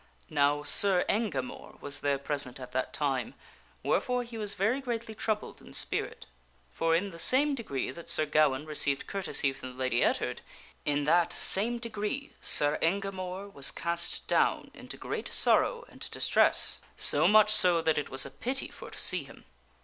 [0.31, 3.35] Now, Sir Engamore was there present at that time,
[3.83, 6.25] wherefore he was very greatly troubled in spirit.
[6.71, 10.41] For in the same degree that Sir Gawaine received courtesy from the Lady Ettard,
[10.85, 16.79] in that same degree Sir Enga more was cast down into great sorrow and distress
[16.97, 19.45] so much so that it was a pity for to see him.